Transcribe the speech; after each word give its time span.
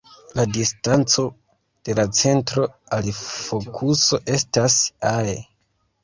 La 0.37 0.43
distanco 0.53 1.25
de 1.89 1.95
la 1.99 2.05
centro 2.19 2.63
al 2.97 3.09
fokuso 3.17 4.19
estas 4.39 4.79
"ae". 5.11 5.37